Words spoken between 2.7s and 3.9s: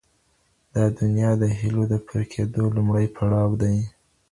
لومړی پړاو دی.